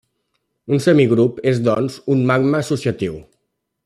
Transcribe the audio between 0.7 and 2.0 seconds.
Un semigrup és doncs,